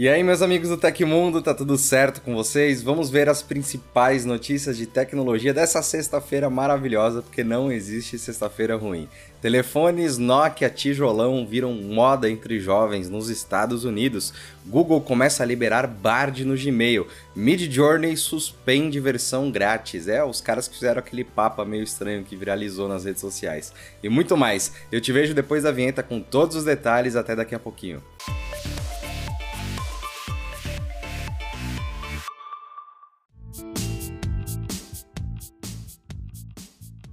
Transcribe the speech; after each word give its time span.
E 0.00 0.08
aí, 0.08 0.22
meus 0.22 0.40
amigos 0.40 0.70
do 0.70 0.78
Tecmundo, 0.78 1.42
tá 1.42 1.52
tudo 1.52 1.76
certo 1.76 2.22
com 2.22 2.34
vocês? 2.34 2.82
Vamos 2.82 3.10
ver 3.10 3.28
as 3.28 3.42
principais 3.42 4.24
notícias 4.24 4.78
de 4.78 4.86
tecnologia 4.86 5.52
dessa 5.52 5.82
sexta-feira 5.82 6.48
maravilhosa, 6.48 7.20
porque 7.20 7.44
não 7.44 7.70
existe 7.70 8.18
sexta-feira 8.18 8.76
ruim. 8.76 9.06
Telefones 9.42 10.16
Nokia 10.16 10.70
tijolão 10.70 11.46
viram 11.46 11.74
moda 11.74 12.30
entre 12.30 12.58
jovens 12.58 13.10
nos 13.10 13.28
Estados 13.28 13.84
Unidos. 13.84 14.32
Google 14.64 15.02
começa 15.02 15.42
a 15.42 15.46
liberar 15.46 15.86
Bard 15.86 16.46
no 16.46 16.56
Gmail. 16.56 17.06
Midjourney 17.36 18.16
suspende 18.16 18.98
versão 19.00 19.50
grátis. 19.50 20.08
É, 20.08 20.24
os 20.24 20.40
caras 20.40 20.66
que 20.66 20.76
fizeram 20.76 21.00
aquele 21.00 21.24
papo 21.24 21.62
meio 21.66 21.82
estranho 21.82 22.24
que 22.24 22.36
viralizou 22.36 22.88
nas 22.88 23.04
redes 23.04 23.20
sociais. 23.20 23.70
E 24.02 24.08
muito 24.08 24.34
mais. 24.34 24.72
Eu 24.90 24.98
te 24.98 25.12
vejo 25.12 25.34
depois 25.34 25.64
da 25.64 25.70
vinheta 25.70 26.02
com 26.02 26.22
todos 26.22 26.56
os 26.56 26.64
detalhes. 26.64 27.16
Até 27.16 27.36
daqui 27.36 27.54
a 27.54 27.58
pouquinho. 27.58 28.02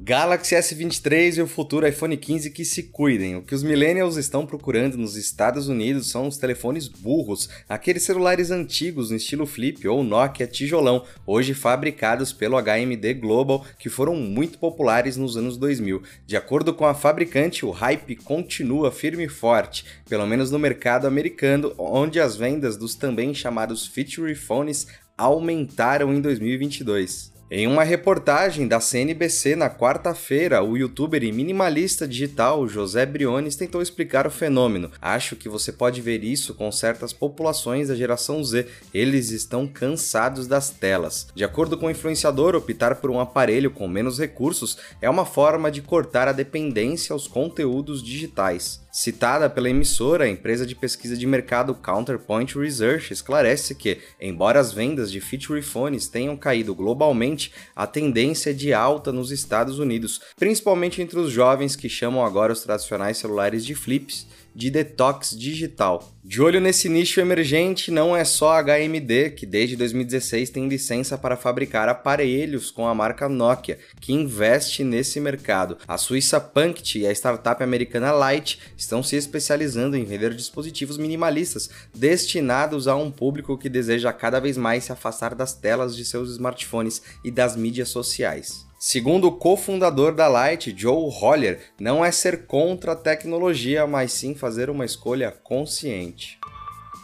Galaxy 0.08 0.56
S23 0.56 1.36
e 1.36 1.42
o 1.42 1.48
futuro 1.48 1.86
iPhone 1.86 2.16
15 2.16 2.52
que 2.52 2.64
se 2.64 2.84
cuidem. 2.84 3.36
O 3.36 3.42
que 3.42 3.54
os 3.54 3.62
millennials 3.62 4.16
estão 4.16 4.46
procurando 4.46 4.98
nos 4.98 5.18
Estados 5.18 5.68
Unidos 5.68 6.10
são 6.10 6.30
os 6.30 6.38
telefones 6.38 6.88
burros, 6.88 7.50
aqueles 7.68 8.04
celulares 8.04 8.50
antigos 8.50 9.12
no 9.12 9.18
estilo 9.18 9.46
flip 9.46 9.86
ou 9.86 10.06
Nokia 10.06 10.48
tijolão, 10.48 11.04
hoje 11.26 11.54
fabricados 11.54 12.32
pelo 12.32 12.56
HMD 12.58 13.16
Global, 13.16 13.66
que 13.78 13.90
foram 13.90 14.16
muito 14.16 14.58
populares 14.60 15.18
nos 15.18 15.36
anos 15.36 15.58
2000. 15.58 16.02
De 16.26 16.38
acordo 16.38 16.74
com 16.74 16.86
a 16.86 16.94
fabricante, 16.94 17.66
o 17.66 17.72
hype 17.72 18.16
continua 18.16 18.94
firme 18.94 19.26
e 19.26 19.30
forte, 19.30 19.84
pelo 20.08 20.26
menos 20.26 20.50
no 20.50 20.58
mercado 20.58 21.06
americano, 21.06 21.74
onde 21.78 22.18
as 22.18 22.38
vendas 22.38 22.78
dos 22.78 22.96
também 22.96 23.34
chamados 23.34 23.86
feature 23.86 24.34
phones 24.36 24.88
aumentaram 25.18 26.14
em 26.14 26.22
2022. 26.22 27.36
Em 27.50 27.66
uma 27.66 27.86
reportagem 27.86 28.68
da 28.68 28.82
CNBC 28.82 29.56
na 29.56 29.70
quarta-feira, 29.70 30.62
o 30.62 30.76
youtuber 30.76 31.24
e 31.24 31.32
minimalista 31.32 32.06
digital 32.06 32.68
José 32.68 33.06
Briones 33.06 33.56
tentou 33.56 33.82
explicar 33.82 34.28
o 34.28 34.30
fenômeno. 34.30 34.92
Acho 35.02 35.34
que 35.38 35.48
você 35.48 35.72
pode 35.72 36.02
ver 36.02 36.26
isso 36.26 36.54
com 36.54 36.70
certas 36.74 37.14
populações 37.14 37.88
da 37.88 37.96
geração 37.96 38.44
Z. 38.44 38.68
Eles 38.94 39.30
estão 39.30 39.66
cansados 39.66 40.46
das 40.46 40.72
telas. 40.72 41.28
De 41.34 41.46
acordo 41.46 41.78
com 41.78 41.86
o 41.86 41.90
influenciador, 41.90 42.54
optar 42.54 42.96
por 42.96 43.10
um 43.10 43.20
aparelho 43.22 43.72
com 43.72 43.88
menos 43.88 44.20
recursos 44.20 44.78
é 45.02 45.10
uma 45.10 45.26
forma 45.26 45.72
de 45.72 45.82
cortar 45.82 46.28
a 46.28 46.34
dependência 46.34 47.14
aos 47.14 47.30
conteúdos 47.30 48.04
digitais. 48.04 48.86
Citada 48.92 49.50
pela 49.50 49.70
emissora, 49.70 50.24
a 50.24 50.30
empresa 50.30 50.66
de 50.66 50.74
pesquisa 50.74 51.16
de 51.16 51.28
mercado 51.28 51.76
Counterpoint 51.76 52.58
Research 52.58 53.12
esclarece 53.12 53.76
que, 53.76 54.00
embora 54.20 54.60
as 54.60 54.72
vendas 54.74 55.12
de 55.12 55.20
feature 55.20 55.62
phones 55.62 56.08
tenham 56.08 56.38
caído 56.38 56.74
globalmente, 56.74 57.52
a 57.76 57.86
tendência 57.86 58.52
é 58.52 58.54
de 58.54 58.74
alta 58.74 59.12
nos 59.12 59.30
Estados 59.30 59.78
Unidos, 59.78 60.22
principalmente 60.38 61.02
entre 61.02 61.20
os 61.20 61.32
jovens 61.32 61.76
que 61.76 61.90
chamam 61.90 62.26
agora 62.26 62.54
os 62.54 62.62
tradicionais 62.62 63.18
celulares 63.18 63.66
de 63.66 63.76
flips 63.76 64.26
de 64.58 64.72
detox 64.72 65.38
digital. 65.38 66.12
De 66.24 66.42
olho 66.42 66.60
nesse 66.60 66.90
nicho 66.90 67.22
emergente, 67.22 67.92
não 67.92 68.18
é 68.18 68.26
só 68.26 68.54
a 68.54 68.64
HMD, 68.64 69.30
que 69.36 69.46
desde 69.46 69.76
2016 69.76 70.50
tem 70.50 70.68
licença 70.68 71.16
para 71.16 71.38
fabricar 71.38 71.88
aparelhos 71.88 72.72
com 72.72 72.88
a 72.88 72.96
marca 72.96 73.30
Nokia, 73.30 73.78
que 74.02 74.12
investe 74.12 74.84
nesse 74.84 75.20
mercado. 75.20 75.78
A 75.88 75.96
suíça 75.96 76.42
Punkt 76.42 76.98
e 76.98 77.06
a 77.06 77.12
startup 77.12 77.64
americana 77.64 78.12
Light 78.12 78.60
estão 78.76 79.04
se 79.04 79.16
especializando 79.16 79.96
em 79.96 80.04
vender 80.04 80.34
dispositivos 80.34 80.98
minimalistas 80.98 81.70
destinados 81.94 82.88
a 82.88 82.96
um 82.96 83.12
público 83.12 83.60
que 83.60 83.70
deseja 83.70 84.12
cada 84.12 84.40
vez 84.40 84.58
mais 84.58 84.86
se 84.86 84.92
afastar 84.92 85.36
das 85.36 85.54
telas 85.54 85.96
de 85.96 86.04
seus 86.04 86.32
smartphones 86.32 87.04
e 87.24 87.30
das 87.30 87.56
mídias 87.56 87.90
sociais. 87.90 88.66
Segundo 88.80 89.28
o 89.28 89.32
cofundador 89.32 90.14
da 90.14 90.28
Light, 90.28 90.72
Joe 90.78 91.12
Holler, 91.12 91.60
não 91.80 92.06
é 92.06 92.12
ser 92.12 92.46
contra 92.46 92.92
a 92.92 92.96
tecnologia, 92.96 93.88
mas 93.88 94.12
sim 94.12 94.36
fazer 94.36 94.70
uma 94.70 94.86
escolha 94.86 95.32
consciente. 95.32 96.38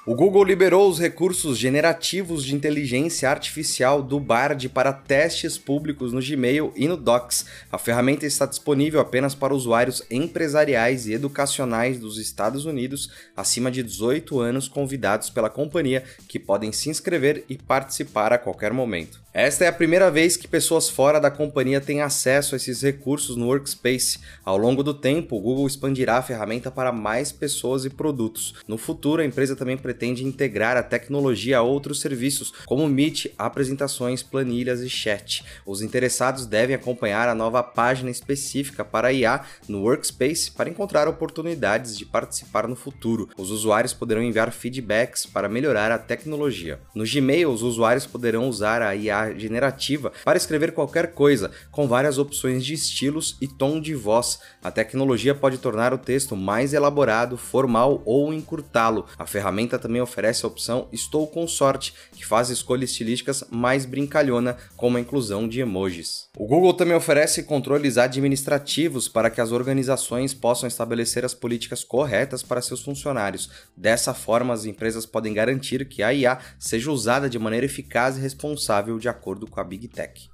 O 0.05 0.13
Google 0.13 0.43
liberou 0.43 0.87
os 0.87 0.99
recursos 0.99 1.57
generativos 1.57 2.43
de 2.43 2.53
inteligência 2.53 3.27
artificial 3.27 4.03
do 4.03 4.19
Bard 4.19 4.69
para 4.69 4.93
testes 4.93 5.57
públicos 5.57 6.13
no 6.13 6.21
Gmail 6.21 6.71
e 6.75 6.87
no 6.87 6.97
Docs. 6.97 7.45
A 7.71 7.79
ferramenta 7.79 8.27
está 8.27 8.45
disponível 8.45 8.99
apenas 8.99 9.33
para 9.33 9.55
usuários 9.55 10.03
empresariais 10.11 11.07
e 11.07 11.13
educacionais 11.13 11.99
dos 11.99 12.19
Estados 12.19 12.65
Unidos 12.65 13.09
acima 13.35 13.71
de 13.71 13.81
18 13.81 14.39
anos 14.39 14.67
convidados 14.67 15.31
pela 15.31 15.49
companhia 15.49 16.03
que 16.27 16.37
podem 16.37 16.71
se 16.71 16.89
inscrever 16.89 17.45
e 17.49 17.57
participar 17.57 18.31
a 18.31 18.37
qualquer 18.37 18.73
momento. 18.73 19.22
Esta 19.35 19.65
é 19.65 19.67
a 19.67 19.73
primeira 19.73 20.11
vez 20.11 20.37
que 20.37 20.47
pessoas 20.47 20.87
fora 20.87 21.19
da 21.19 21.31
companhia 21.31 21.81
têm 21.81 22.01
acesso 22.01 22.53
a 22.53 22.57
esses 22.57 22.83
recursos 22.83 23.35
no 23.35 23.47
Workspace. 23.47 24.19
Ao 24.45 24.55
longo 24.55 24.83
do 24.83 24.93
tempo, 24.93 25.35
o 25.35 25.41
Google 25.41 25.65
expandirá 25.65 26.17
a 26.17 26.21
ferramenta 26.21 26.69
para 26.69 26.91
mais 26.91 27.31
pessoas 27.31 27.83
e 27.83 27.89
produtos. 27.89 28.53
No 28.67 28.77
futuro, 28.77 29.23
a 29.23 29.25
empresa 29.25 29.55
também 29.55 29.75
pretende 29.75 30.23
integrar 30.23 30.77
a 30.77 30.83
tecnologia 30.83 31.57
a 31.57 31.61
outros 31.63 31.99
serviços, 31.99 32.53
como 32.67 32.87
Meet, 32.87 33.25
apresentações, 33.35 34.21
planilhas 34.21 34.81
e 34.81 34.89
chat. 34.89 35.43
Os 35.65 35.81
interessados 35.81 36.45
devem 36.45 36.75
acompanhar 36.75 37.27
a 37.27 37.33
nova 37.33 37.63
página 37.63 38.11
específica 38.11 38.85
para 38.85 39.11
IA 39.11 39.43
no 39.67 39.81
Workspace 39.81 40.51
para 40.51 40.69
encontrar 40.69 41.07
oportunidades 41.07 41.97
de 41.97 42.05
participar 42.05 42.67
no 42.67 42.75
futuro. 42.75 43.27
Os 43.35 43.49
usuários 43.49 43.95
poderão 43.95 44.21
enviar 44.21 44.51
feedbacks 44.51 45.25
para 45.25 45.49
melhorar 45.49 45.91
a 45.91 45.97
tecnologia. 45.97 46.79
No 46.93 47.03
Gmail, 47.03 47.49
os 47.49 47.63
usuários 47.63 48.05
poderão 48.05 48.47
usar 48.47 48.83
a 48.83 48.95
IA 48.95 49.22
generativa 49.31 50.11
para 50.23 50.37
escrever 50.37 50.73
qualquer 50.73 51.13
coisa, 51.13 51.51
com 51.71 51.87
várias 51.87 52.17
opções 52.17 52.65
de 52.65 52.73
estilos 52.73 53.37
e 53.41 53.47
tom 53.47 53.79
de 53.79 53.95
voz. 53.95 54.39
A 54.63 54.71
tecnologia 54.71 55.35
pode 55.35 55.57
tornar 55.57 55.93
o 55.93 55.97
texto 55.97 56.35
mais 56.35 56.73
elaborado, 56.73 57.37
formal 57.37 58.01
ou 58.05 58.33
encurtá-lo. 58.33 59.05
A 59.17 59.25
ferramenta 59.25 59.79
também 59.79 60.01
oferece 60.01 60.45
a 60.45 60.47
opção 60.47 60.87
Estou 60.91 61.27
com 61.27 61.47
sorte, 61.47 61.93
que 62.11 62.25
faz 62.25 62.49
escolhas 62.49 62.89
estilísticas 62.91 63.43
mais 63.49 63.85
brincalhona, 63.85 64.57
como 64.75 64.97
a 64.97 65.01
inclusão 65.01 65.47
de 65.47 65.61
emojis. 65.61 66.27
O 66.37 66.47
Google 66.47 66.73
também 66.73 66.95
oferece 66.95 67.43
controles 67.43 67.97
administrativos 67.97 69.07
para 69.07 69.29
que 69.29 69.41
as 69.41 69.51
organizações 69.51 70.33
possam 70.33 70.67
estabelecer 70.67 71.23
as 71.23 71.33
políticas 71.33 71.83
corretas 71.83 72.43
para 72.43 72.61
seus 72.61 72.81
funcionários. 72.81 73.49
Dessa 73.75 74.13
forma, 74.13 74.53
as 74.53 74.65
empresas 74.65 75.05
podem 75.05 75.33
garantir 75.33 75.85
que 75.85 76.01
a 76.01 76.13
IA 76.13 76.39
seja 76.57 76.91
usada 76.91 77.29
de 77.29 77.37
maneira 77.37 77.65
eficaz 77.65 78.17
e 78.17 78.21
responsável 78.21 78.97
de 78.97 79.09
acordo 79.13 79.47
com 79.47 79.59
a 79.59 79.63
Big 79.63 79.87
Tech. 79.87 80.29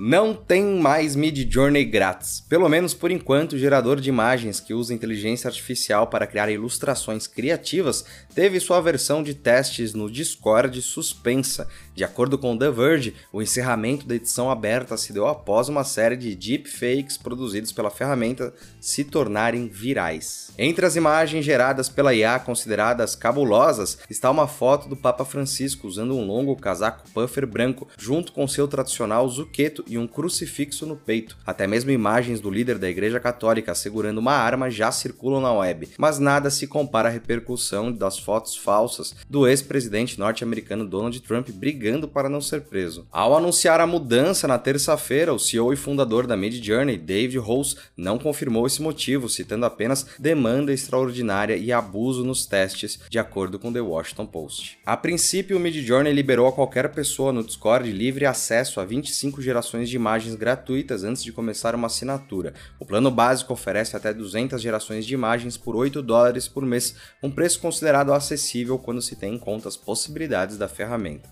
Não 0.00 0.34
tem 0.34 0.64
mais 0.80 1.14
Mid 1.14 1.52
Journey 1.52 1.84
grátis. 1.84 2.40
Pelo 2.40 2.68
menos 2.68 2.94
por 2.94 3.10
enquanto, 3.10 3.52
o 3.52 3.58
gerador 3.58 4.00
de 4.00 4.08
imagens 4.08 4.58
que 4.58 4.72
usa 4.72 4.94
inteligência 4.94 5.48
artificial 5.48 6.06
para 6.06 6.26
criar 6.26 6.50
ilustrações 6.50 7.26
criativas 7.26 8.04
teve 8.34 8.58
sua 8.58 8.80
versão 8.80 9.22
de 9.22 9.34
testes 9.34 9.92
no 9.92 10.10
Discord 10.10 10.80
suspensa. 10.80 11.68
De 11.94 12.04
acordo 12.04 12.38
com 12.38 12.56
The 12.56 12.70
Verge, 12.70 13.14
o 13.30 13.42
encerramento 13.42 14.06
da 14.06 14.14
edição 14.14 14.50
aberta 14.50 14.96
se 14.96 15.12
deu 15.12 15.28
após 15.28 15.68
uma 15.68 15.84
série 15.84 16.16
de 16.16 16.34
deepfakes 16.34 17.18
produzidos 17.18 17.70
pela 17.70 17.90
ferramenta 17.90 18.54
se 18.80 19.04
tornarem 19.04 19.68
virais. 19.68 20.50
Entre 20.56 20.86
as 20.86 20.96
imagens 20.96 21.44
geradas 21.44 21.90
pela 21.90 22.14
IA 22.14 22.38
consideradas 22.38 23.14
cabulosas 23.14 23.98
está 24.08 24.30
uma 24.30 24.48
foto 24.48 24.88
do 24.88 24.96
Papa 24.96 25.22
Francisco 25.26 25.86
usando 25.86 26.16
um 26.16 26.26
longo 26.26 26.56
casaco 26.56 27.10
puffer 27.10 27.46
branco, 27.46 27.86
junto 27.98 28.32
com 28.32 28.48
seu 28.48 28.66
tradicional 28.66 29.28
zuqueto 29.28 29.84
e 29.86 29.98
um 29.98 30.06
crucifixo 30.06 30.86
no 30.86 30.96
peito. 30.96 31.36
Até 31.46 31.66
mesmo 31.66 31.90
imagens 31.90 32.40
do 32.40 32.50
líder 32.50 32.78
da 32.78 32.88
Igreja 32.88 33.20
Católica 33.20 33.74
segurando 33.74 34.16
uma 34.16 34.32
arma 34.32 34.70
já 34.70 34.90
circulam 34.90 35.42
na 35.42 35.52
web, 35.52 35.90
mas 35.98 36.18
nada 36.18 36.48
se 36.48 36.66
compara 36.66 37.10
à 37.10 37.12
repercussão 37.12 37.92
das 37.92 38.18
fotos 38.18 38.56
falsas 38.56 39.14
do 39.28 39.46
ex-presidente 39.46 40.18
norte-americano 40.18 40.88
Donald 40.88 41.20
Trump 41.20 41.50
brigando 41.50 41.81
para 42.06 42.28
não 42.28 42.40
ser 42.40 42.62
preso. 42.62 43.06
Ao 43.10 43.36
anunciar 43.36 43.80
a 43.80 43.86
mudança 43.86 44.46
na 44.46 44.58
terça-feira, 44.58 45.34
o 45.34 45.38
CEO 45.38 45.72
e 45.72 45.76
fundador 45.76 46.26
da 46.26 46.36
Midjourney, 46.36 46.96
David 46.96 47.38
Rose, 47.38 47.76
não 47.96 48.18
confirmou 48.18 48.66
esse 48.66 48.80
motivo, 48.80 49.28
citando 49.28 49.66
apenas 49.66 50.06
demanda 50.18 50.72
extraordinária 50.72 51.56
e 51.56 51.72
abuso 51.72 52.24
nos 52.24 52.46
testes, 52.46 53.00
de 53.10 53.18
acordo 53.18 53.58
com 53.58 53.72
The 53.72 53.80
Washington 53.80 54.26
Post. 54.26 54.78
A 54.86 54.96
princípio, 54.96 55.56
o 55.56 55.60
Midjourney 55.60 56.12
liberou 56.12 56.46
a 56.46 56.52
qualquer 56.52 56.92
pessoa 56.92 57.32
no 57.32 57.42
Discord 57.42 57.90
livre 57.90 58.26
acesso 58.26 58.80
a 58.80 58.84
25 58.84 59.42
gerações 59.42 59.88
de 59.88 59.96
imagens 59.96 60.34
gratuitas 60.34 61.02
antes 61.02 61.24
de 61.24 61.32
começar 61.32 61.74
uma 61.74 61.86
assinatura. 61.86 62.54
O 62.78 62.86
plano 62.86 63.10
básico 63.10 63.52
oferece 63.52 63.96
até 63.96 64.12
200 64.12 64.62
gerações 64.62 65.04
de 65.04 65.14
imagens 65.14 65.56
por 65.56 65.74
8 65.74 66.00
dólares 66.02 66.46
por 66.46 66.64
mês, 66.64 66.94
um 67.22 67.30
preço 67.30 67.60
considerado 67.60 68.12
acessível 68.12 68.78
quando 68.78 69.02
se 69.02 69.16
tem 69.16 69.34
em 69.34 69.38
conta 69.38 69.68
as 69.68 69.76
possibilidades 69.76 70.56
da 70.56 70.68
ferramenta. 70.68 71.28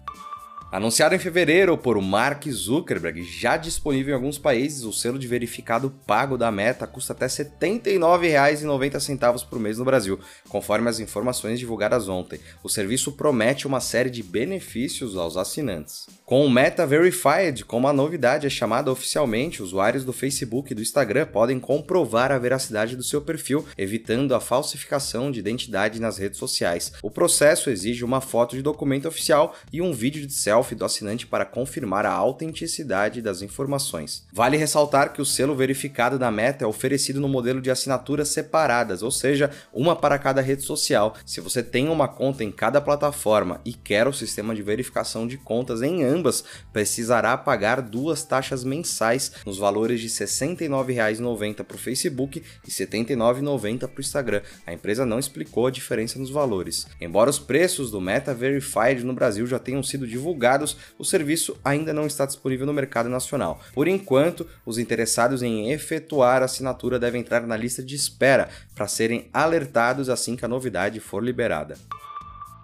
Anunciado 0.72 1.16
em 1.16 1.18
fevereiro 1.18 1.76
por 1.76 2.00
Mark 2.00 2.48
Zuckerberg, 2.48 3.24
já 3.24 3.56
disponível 3.56 4.12
em 4.12 4.14
alguns 4.14 4.38
países, 4.38 4.84
o 4.84 4.92
selo 4.92 5.18
de 5.18 5.26
verificado 5.26 5.92
pago 6.06 6.38
da 6.38 6.48
Meta 6.52 6.86
custa 6.86 7.12
até 7.12 7.24
R$ 7.24 7.32
79,90 7.32 9.48
por 9.48 9.58
mês 9.58 9.78
no 9.78 9.84
Brasil, 9.84 10.20
conforme 10.48 10.88
as 10.88 11.00
informações 11.00 11.58
divulgadas 11.58 12.08
ontem. 12.08 12.38
O 12.62 12.68
serviço 12.68 13.10
promete 13.10 13.66
uma 13.66 13.80
série 13.80 14.10
de 14.10 14.22
benefícios 14.22 15.16
aos 15.16 15.36
assinantes. 15.36 16.06
Com 16.24 16.46
o 16.46 16.50
Meta 16.50 16.86
Verified, 16.86 17.64
como 17.64 17.88
a 17.88 17.92
novidade 17.92 18.46
é 18.46 18.50
chamada 18.50 18.92
oficialmente, 18.92 19.64
usuários 19.64 20.04
do 20.04 20.12
Facebook 20.12 20.70
e 20.70 20.76
do 20.76 20.82
Instagram 20.82 21.26
podem 21.26 21.58
comprovar 21.58 22.30
a 22.30 22.38
veracidade 22.38 22.94
do 22.94 23.02
seu 23.02 23.20
perfil, 23.20 23.66
evitando 23.76 24.36
a 24.36 24.40
falsificação 24.40 25.32
de 25.32 25.40
identidade 25.40 26.00
nas 26.00 26.16
redes 26.16 26.38
sociais. 26.38 26.92
O 27.02 27.10
processo 27.10 27.70
exige 27.70 28.04
uma 28.04 28.20
foto 28.20 28.54
de 28.54 28.62
documento 28.62 29.08
oficial 29.08 29.56
e 29.72 29.82
um 29.82 29.92
vídeo 29.92 30.24
de 30.24 30.32
selfie 30.32 30.59
selfie 30.60 30.74
do 30.74 30.84
assinante 30.84 31.26
para 31.26 31.44
confirmar 31.44 32.04
a 32.04 32.12
autenticidade 32.12 33.22
das 33.22 33.40
informações. 33.40 34.26
Vale 34.32 34.56
ressaltar 34.56 35.12
que 35.12 35.22
o 35.22 35.24
selo 35.24 35.54
verificado 35.54 36.18
da 36.18 36.30
Meta 36.30 36.64
é 36.64 36.66
oferecido 36.66 37.20
no 37.20 37.28
modelo 37.28 37.60
de 37.60 37.70
assinaturas 37.70 38.28
separadas, 38.28 39.02
ou 39.02 39.10
seja, 39.10 39.50
uma 39.72 39.96
para 39.96 40.18
cada 40.18 40.40
rede 40.40 40.62
social. 40.62 41.14
Se 41.24 41.40
você 41.40 41.62
tem 41.62 41.88
uma 41.88 42.06
conta 42.06 42.44
em 42.44 42.52
cada 42.52 42.80
plataforma 42.80 43.60
e 43.64 43.72
quer 43.72 44.06
o 44.06 44.12
sistema 44.12 44.54
de 44.54 44.62
verificação 44.62 45.26
de 45.26 45.38
contas 45.38 45.82
em 45.82 46.04
ambas, 46.04 46.44
precisará 46.72 47.36
pagar 47.36 47.80
duas 47.80 48.22
taxas 48.22 48.62
mensais 48.62 49.32
nos 49.46 49.56
valores 49.56 50.00
de 50.00 50.06
R$ 50.08 50.12
69,90 50.12 51.64
para 51.64 51.76
o 51.76 51.78
Facebook 51.78 52.38
e 52.38 52.70
R$ 52.70 52.86
79,90 52.86 53.78
para 53.78 53.98
o 53.98 54.00
Instagram. 54.00 54.42
A 54.66 54.72
empresa 54.72 55.06
não 55.06 55.18
explicou 55.18 55.66
a 55.66 55.70
diferença 55.70 56.18
nos 56.18 56.30
valores. 56.30 56.86
Embora 57.00 57.30
os 57.30 57.38
preços 57.38 57.90
do 57.90 58.00
Meta 58.00 58.34
Verified 58.34 59.04
no 59.04 59.14
Brasil 59.14 59.46
já 59.46 59.58
tenham 59.58 59.82
sido 59.82 60.06
divulgados, 60.06 60.49
o 60.98 61.04
serviço 61.04 61.56
ainda 61.64 61.92
não 61.92 62.06
está 62.06 62.26
disponível 62.26 62.66
no 62.66 62.72
mercado 62.72 63.08
nacional. 63.08 63.60
Por 63.72 63.86
enquanto, 63.88 64.46
os 64.64 64.78
interessados 64.78 65.42
em 65.42 65.70
efetuar 65.70 66.42
a 66.42 66.46
assinatura 66.46 66.98
devem 66.98 67.20
entrar 67.20 67.46
na 67.46 67.56
lista 67.56 67.82
de 67.82 67.94
espera 67.94 68.48
para 68.74 68.88
serem 68.88 69.28
alertados 69.32 70.08
assim 70.08 70.36
que 70.36 70.44
a 70.44 70.48
novidade 70.48 71.00
for 71.00 71.22
liberada. 71.22 71.76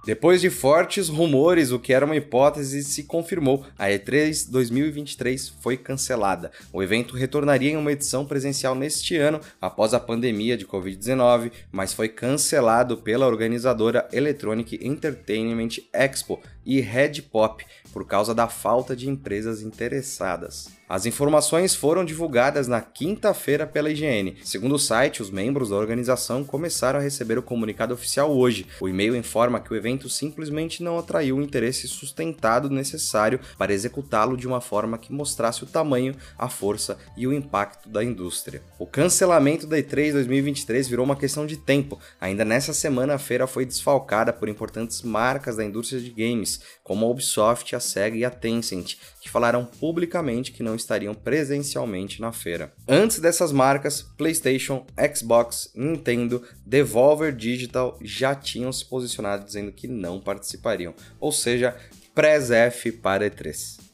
Depois 0.07 0.41
de 0.41 0.51
fortes 0.51 1.09
rumores, 1.09 1.73
o 1.73 1.81
que 1.81 1.93
era 1.93 2.05
uma 2.05 2.15
hipótese 2.15 2.85
se 2.85 3.03
confirmou. 3.03 3.67
A 3.77 3.87
E3 3.87 4.49
2023 4.49 5.49
foi 5.61 5.77
cancelada. 5.77 6.53
O 6.73 6.81
evento 6.81 7.17
retornaria 7.17 7.73
em 7.73 7.77
uma 7.77 7.91
edição 7.91 8.25
presencial 8.25 8.77
neste 8.77 9.17
ano, 9.17 9.41
após 9.61 9.93
a 9.93 9.99
pandemia 9.99 10.57
de 10.57 10.65
Covid-19, 10.65 11.51
mas 11.73 11.93
foi 11.93 12.09
cancelado 12.09 12.99
pela 12.99 13.27
organizadora 13.27 14.09
Electronic 14.13 14.79
Entertainment 14.81 15.81
Expo 15.93 16.41
e 16.65 16.81
Red 16.81 17.23
Pop 17.23 17.67
por 17.93 18.07
causa 18.07 18.33
da 18.33 18.47
falta 18.47 18.95
de 18.95 19.09
empresas 19.09 19.61
interessadas. 19.61 20.69
As 20.89 21.05
informações 21.05 21.75
foram 21.75 22.05
divulgadas 22.05 22.69
na 22.69 22.81
quinta-feira 22.81 23.67
pela 23.67 23.91
IGN. 23.91 24.37
Segundo 24.45 24.77
o 24.77 24.79
site, 24.79 25.21
os 25.21 25.31
membros 25.31 25.71
da 25.71 25.77
organização 25.77 26.45
começaram 26.45 27.01
a 27.01 27.03
receber 27.03 27.37
o 27.37 27.43
comunicado 27.43 27.93
oficial 27.93 28.31
hoje. 28.31 28.69
O 28.81 28.89
e-mail 28.89 29.17
informa 29.17 29.59
que 29.59 29.73
o 29.73 29.77
evento 29.77 30.09
simplesmente 30.09 30.85
não 30.85 30.97
atraiu 30.97 31.39
o 31.39 31.43
interesse 31.43 31.89
sustentado 31.89 32.71
necessário 32.71 33.41
para 33.59 33.73
executá-lo 33.73 34.37
de 34.37 34.47
uma 34.47 34.61
forma 34.61 34.97
que 34.97 35.13
mostrasse 35.13 35.65
o 35.65 35.67
tamanho, 35.67 36.15
a 36.39 36.49
força 36.49 36.97
e 37.17 37.27
o 37.27 37.33
impacto 37.33 37.89
da 37.89 38.05
indústria. 38.05 38.63
O 38.79 38.87
cancelamento 38.87 39.67
da 39.67 39.79
E3 39.79 40.13
2023 40.13 40.87
virou 40.87 41.05
uma 41.05 41.17
questão 41.17 41.47
de 41.47 41.57
tempo. 41.57 41.99
Ainda 42.21 42.45
nessa 42.45 42.73
semana, 42.73 43.15
a 43.15 43.19
feira 43.19 43.49
foi 43.49 43.67
desfalcada 43.67 44.33
por 44.33 44.49
importantes 44.49 45.03
marcas 45.03 45.57
da 45.57 45.65
indústria 45.65 46.01
de 46.01 46.11
games, 46.11 46.61
como 46.85 47.05
a 47.05 47.09
Ubisoft, 47.09 47.75
a 47.75 47.81
SEGA 47.81 48.17
e 48.17 48.25
a 48.25 48.31
Tencent, 48.31 48.95
que 49.21 49.29
falaram 49.29 49.65
publicamente 49.65 50.53
que 50.53 50.63
não 50.63 50.76
estariam 50.77 51.15
presencialmente 51.15 52.21
na 52.21 52.33
feira. 52.33 52.73
Antes 52.87 53.19
dessas 53.19 53.53
marcas, 53.53 54.03
PlayStation, 54.03 54.87
Xbox, 55.15 55.73
Nintendo, 55.75 56.43
Devolver 56.65 57.35
Digital 57.35 57.99
já 58.01 58.35
tinham 58.35 58.73
se 58.73 58.85
posicionado 58.85 59.45
dizendo 59.45 59.73
que 59.73 59.89
não 59.89 60.21
participariam, 60.21 60.95
ou 61.19 61.33
seja, 61.33 61.77
pré-ZF 62.15 62.93
para 62.93 63.29
E3. 63.29 63.86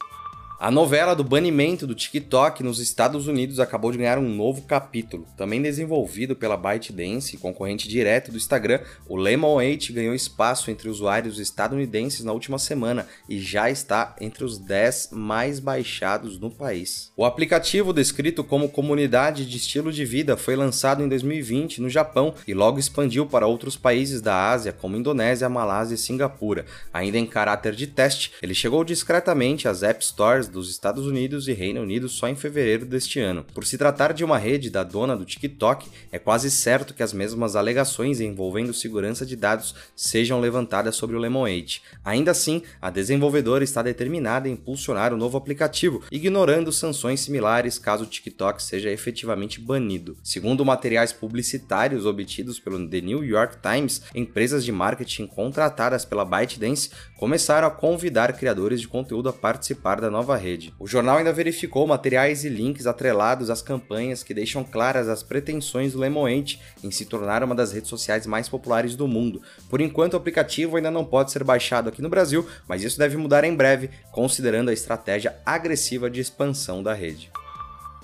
A 0.59 0.71
novela 0.71 1.13
do 1.13 1.23
banimento 1.23 1.85
do 1.85 1.95
TikTok 1.95 2.63
nos 2.63 2.79
Estados 2.79 3.27
Unidos 3.27 3.59
acabou 3.59 3.91
de 3.91 3.97
ganhar 3.97 4.17
um 4.17 4.29
novo 4.29 4.61
capítulo. 4.61 5.27
Também 5.35 5.61
desenvolvido 5.61 6.35
pela 6.35 6.55
ByteDance, 6.55 7.37
concorrente 7.37 7.89
direto 7.89 8.31
do 8.31 8.37
Instagram, 8.37 8.79
o 9.09 9.17
Lemon 9.17 9.55
8 9.55 9.91
ganhou 9.91 10.15
espaço 10.15 10.71
entre 10.71 10.87
usuários 10.87 11.37
estadunidenses 11.37 12.23
na 12.23 12.31
última 12.31 12.57
semana 12.57 13.07
e 13.27 13.39
já 13.39 13.69
está 13.69 14.15
entre 14.21 14.45
os 14.45 14.57
10 14.57 15.09
mais 15.11 15.59
baixados 15.59 16.39
no 16.39 16.49
país. 16.49 17.11
O 17.17 17.25
aplicativo, 17.25 17.91
descrito 17.91 18.43
como 18.43 18.69
comunidade 18.69 19.45
de 19.45 19.57
estilo 19.57 19.91
de 19.91 20.05
vida, 20.05 20.37
foi 20.37 20.55
lançado 20.55 21.03
em 21.03 21.09
2020 21.09 21.81
no 21.81 21.89
Japão 21.89 22.33
e 22.47 22.53
logo 22.53 22.79
expandiu 22.79 23.25
para 23.25 23.47
outros 23.47 23.75
países 23.75 24.21
da 24.21 24.51
Ásia, 24.51 24.71
como 24.71 24.95
Indonésia, 24.95 25.49
Malásia 25.49 25.95
e 25.95 25.97
Singapura. 25.97 26.65
Ainda 26.93 27.17
em 27.17 27.25
caráter 27.25 27.75
de 27.75 27.87
teste, 27.87 28.31
ele 28.41 28.53
chegou 28.53 28.83
discretamente 28.83 29.67
às 29.67 29.83
App 29.83 30.03
Stores 30.05 30.52
dos 30.53 30.69
Estados 30.69 31.05
Unidos 31.05 31.47
e 31.47 31.53
Reino 31.53 31.81
Unido 31.81 32.07
só 32.07 32.29
em 32.29 32.35
fevereiro 32.35 32.85
deste 32.85 33.19
ano. 33.19 33.45
Por 33.53 33.65
se 33.65 33.77
tratar 33.77 34.13
de 34.13 34.23
uma 34.23 34.37
rede 34.37 34.69
da 34.69 34.83
dona 34.83 35.17
do 35.17 35.25
TikTok, 35.25 35.89
é 36.11 36.19
quase 36.19 36.49
certo 36.49 36.93
que 36.93 37.03
as 37.03 37.11
mesmas 37.11 37.55
alegações 37.55 38.21
envolvendo 38.21 38.73
segurança 38.73 39.25
de 39.25 39.35
dados 39.35 39.75
sejam 39.95 40.39
levantadas 40.39 40.95
sobre 40.95 41.15
o 41.15 41.19
Lemonade. 41.19 41.81
Ainda 42.05 42.31
assim, 42.31 42.61
a 42.81 42.89
desenvolvedora 42.89 43.63
está 43.63 43.81
determinada 43.81 44.47
em 44.47 44.53
impulsionar 44.53 45.13
o 45.13 45.17
novo 45.17 45.37
aplicativo, 45.37 46.03
ignorando 46.11 46.71
sanções 46.71 47.19
similares 47.19 47.79
caso 47.79 48.03
o 48.03 48.07
TikTok 48.07 48.61
seja 48.61 48.91
efetivamente 48.91 49.59
banido. 49.59 50.15
Segundo 50.23 50.63
materiais 50.63 51.11
publicitários 51.11 52.05
obtidos 52.05 52.59
pelo 52.59 52.87
The 52.87 53.01
New 53.01 53.23
York 53.23 53.57
Times, 53.61 54.01
empresas 54.13 54.63
de 54.63 54.71
marketing 54.71 55.27
contratadas 55.27 56.05
pela 56.05 56.23
ByteDance 56.23 56.91
começaram 57.17 57.67
a 57.67 57.71
convidar 57.71 58.33
criadores 58.33 58.81
de 58.81 58.87
conteúdo 58.87 59.29
a 59.29 59.33
participar 59.33 59.99
da 59.99 60.11
nova 60.11 60.32
rede. 60.37 60.73
O 60.79 60.87
jornal 60.87 61.17
ainda 61.17 61.31
verificou 61.31 61.85
materiais 61.85 62.43
e 62.43 62.49
links 62.49 62.87
atrelados 62.87 63.49
às 63.49 63.61
campanhas 63.61 64.23
que 64.23 64.33
deixam 64.33 64.63
claras 64.63 65.07
as 65.07 65.23
pretensões 65.23 65.93
do 65.93 65.99
Lemoente 65.99 66.59
em 66.83 66.91
se 66.91 67.05
tornar 67.05 67.43
uma 67.43 67.55
das 67.55 67.71
redes 67.71 67.89
sociais 67.89 68.25
mais 68.25 68.49
populares 68.49 68.95
do 68.95 69.07
mundo. 69.07 69.41
Por 69.69 69.81
enquanto, 69.81 70.13
o 70.13 70.17
aplicativo 70.17 70.77
ainda 70.77 70.91
não 70.91 71.05
pode 71.05 71.31
ser 71.31 71.43
baixado 71.43 71.89
aqui 71.89 72.01
no 72.01 72.09
Brasil, 72.09 72.47
mas 72.67 72.83
isso 72.83 72.97
deve 72.97 73.17
mudar 73.17 73.43
em 73.43 73.55
breve, 73.55 73.89
considerando 74.11 74.69
a 74.69 74.73
estratégia 74.73 75.35
agressiva 75.45 76.09
de 76.09 76.19
expansão 76.19 76.81
da 76.81 76.93
rede. 76.93 77.31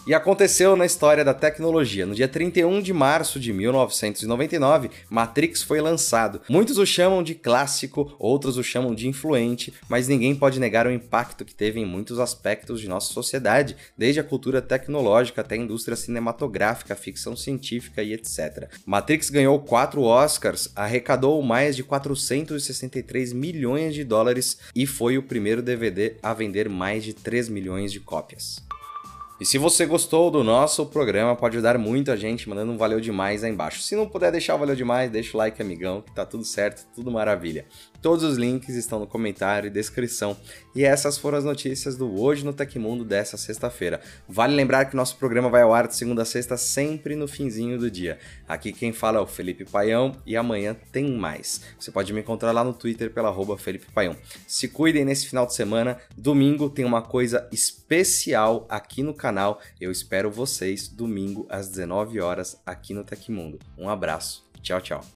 E 0.09 0.13
aconteceu 0.15 0.75
na 0.75 0.87
história 0.87 1.23
da 1.23 1.35
tecnologia. 1.35 2.03
No 2.03 2.15
dia 2.15 2.27
31 2.27 2.81
de 2.81 2.91
março 2.91 3.39
de 3.39 3.53
1999, 3.53 4.89
Matrix 5.07 5.61
foi 5.61 5.79
lançado. 5.79 6.41
Muitos 6.49 6.79
o 6.79 6.85
chamam 6.85 7.21
de 7.21 7.35
clássico, 7.35 8.15
outros 8.17 8.57
o 8.57 8.63
chamam 8.63 8.95
de 8.95 9.07
influente, 9.07 9.71
mas 9.87 10.07
ninguém 10.07 10.35
pode 10.35 10.59
negar 10.59 10.87
o 10.87 10.91
impacto 10.91 11.45
que 11.45 11.53
teve 11.53 11.79
em 11.79 11.85
muitos 11.85 12.17
aspectos 12.17 12.81
de 12.81 12.89
nossa 12.89 13.13
sociedade, 13.13 13.77
desde 13.95 14.19
a 14.19 14.23
cultura 14.23 14.63
tecnológica 14.63 15.41
até 15.41 15.53
a 15.53 15.59
indústria 15.59 15.95
cinematográfica, 15.95 16.95
ficção 16.95 17.35
científica 17.35 18.01
e 18.01 18.11
etc. 18.11 18.67
Matrix 18.87 19.29
ganhou 19.29 19.59
quatro 19.59 20.01
Oscars, 20.01 20.71
arrecadou 20.75 21.39
mais 21.43 21.75
de 21.75 21.83
463 21.83 23.31
milhões 23.31 23.93
de 23.93 24.03
dólares 24.03 24.57
e 24.75 24.87
foi 24.87 25.19
o 25.19 25.23
primeiro 25.23 25.61
DVD 25.61 26.15
a 26.23 26.33
vender 26.33 26.67
mais 26.67 27.03
de 27.03 27.13
3 27.13 27.47
milhões 27.47 27.91
de 27.91 27.99
cópias. 27.99 28.67
E 29.39 29.45
se 29.45 29.57
você 29.57 29.85
gostou 29.85 30.29
do 30.29 30.43
nosso 30.43 30.85
programa, 30.85 31.33
pode 31.33 31.55
ajudar 31.55 31.77
muito 31.77 32.11
a 32.11 32.17
gente 32.17 32.49
mandando 32.49 32.73
um 32.73 32.77
valeu 32.77 32.99
demais 32.99 33.41
aí 33.41 33.49
embaixo. 33.49 33.81
Se 33.81 33.95
não 33.95 34.05
puder 34.05 34.33
deixar 34.33 34.55
o 34.55 34.57
valeu 34.57 34.75
demais, 34.75 35.09
deixa 35.09 35.37
o 35.37 35.37
like, 35.37 35.61
amigão, 35.61 36.01
que 36.01 36.11
tá 36.13 36.25
tudo 36.25 36.43
certo, 36.43 36.85
tudo 36.93 37.09
maravilha. 37.09 37.65
Todos 38.01 38.23
os 38.23 38.37
links 38.37 38.75
estão 38.75 38.99
no 38.99 39.07
comentário 39.07 39.67
e 39.67 39.69
descrição. 39.69 40.37
E 40.73 40.85
essas 40.85 41.17
foram 41.17 41.37
as 41.37 41.43
notícias 41.43 41.97
do 41.97 42.19
Hoje 42.19 42.45
no 42.45 42.53
Tecmundo 42.53 43.03
dessa 43.03 43.35
sexta-feira. 43.37 43.99
Vale 44.27 44.55
lembrar 44.55 44.85
que 44.85 44.95
nosso 44.95 45.17
programa 45.17 45.49
vai 45.49 45.61
ao 45.61 45.73
ar 45.73 45.87
de 45.87 45.95
segunda 45.95 46.21
a 46.21 46.25
sexta, 46.25 46.55
sempre 46.55 47.15
no 47.15 47.27
finzinho 47.27 47.77
do 47.77 47.91
dia. 47.91 48.17
Aqui 48.47 48.71
quem 48.71 48.93
fala 48.93 49.17
é 49.17 49.21
o 49.21 49.27
Felipe 49.27 49.65
Paião 49.65 50.15
e 50.25 50.37
amanhã 50.37 50.75
tem 50.91 51.11
mais. 51.11 51.61
Você 51.77 51.91
pode 51.91 52.13
me 52.13 52.21
encontrar 52.21 52.51
lá 52.51 52.63
no 52.63 52.73
Twitter 52.73 53.11
pela 53.11 53.29
arroba 53.29 53.57
Felipe 53.57 53.91
Paião. 53.91 54.15
Se 54.47 54.67
cuidem 54.67 55.03
nesse 55.03 55.27
final 55.27 55.45
de 55.45 55.53
semana. 55.53 55.97
Domingo 56.17 56.69
tem 56.69 56.85
uma 56.85 57.01
coisa 57.01 57.47
especial 57.51 58.65
aqui 58.69 59.03
no 59.03 59.13
canal. 59.13 59.59
Eu 59.79 59.91
espero 59.91 60.31
vocês 60.31 60.87
domingo 60.87 61.45
às 61.49 61.67
19 61.67 62.21
horas 62.21 62.59
aqui 62.65 62.93
no 62.93 63.03
Tecmundo. 63.03 63.59
Um 63.77 63.89
abraço. 63.89 64.47
Tchau, 64.61 64.81
tchau. 64.81 65.03